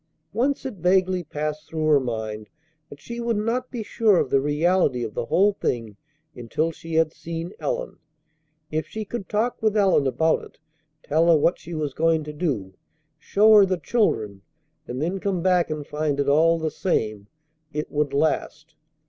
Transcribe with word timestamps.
Once 0.33 0.65
it 0.65 0.73
vaguely 0.77 1.23
passed 1.23 1.69
through 1.69 1.85
her 1.85 1.99
mind 1.99 2.49
that 2.89 2.99
she 2.99 3.19
would 3.21 3.37
not 3.37 3.69
be 3.69 3.83
sure 3.83 4.17
of 4.17 4.31
the 4.31 4.41
reality 4.41 5.03
of 5.03 5.13
the 5.13 5.25
whole 5.27 5.53
thing 5.53 5.95
until 6.33 6.71
she 6.71 6.95
had 6.95 7.13
seen 7.13 7.53
Ellen. 7.59 7.99
If 8.71 8.87
she 8.87 9.05
could 9.05 9.29
talk 9.29 9.61
with 9.61 9.77
Ellen 9.77 10.07
about 10.07 10.43
it, 10.43 10.57
tell 11.03 11.27
her 11.27 11.37
what 11.37 11.59
she 11.59 11.75
was 11.75 11.93
going 11.93 12.23
to 12.23 12.33
do, 12.33 12.73
show 13.19 13.53
her 13.53 13.63
the 13.63 13.77
children, 13.77 14.41
and 14.87 14.99
then 14.99 15.19
come 15.19 15.43
back 15.43 15.69
and 15.69 15.85
find 15.85 16.19
it 16.19 16.27
all 16.27 16.57
the 16.57 16.71
same, 16.71 17.27
it 17.71 17.91
would 17.91 18.11
last. 18.11 18.73